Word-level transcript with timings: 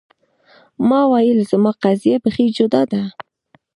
ما 0.89 1.01
ویل 1.11 1.39
زما 1.51 1.71
قضیه 1.83 2.15
بیخي 2.23 2.45
جدا 2.57 2.81
ده. 2.91 3.01